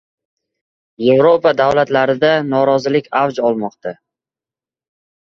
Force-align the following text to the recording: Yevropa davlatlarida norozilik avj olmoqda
Yevropa 1.07 1.51
davlatlarida 1.59 2.31
norozilik 2.53 3.09
avj 3.19 3.41
olmoqda 3.51 3.93